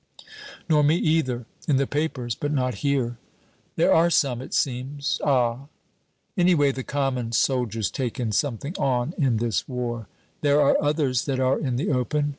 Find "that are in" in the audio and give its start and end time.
11.25-11.75